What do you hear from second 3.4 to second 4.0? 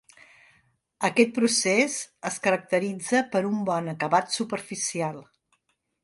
un bon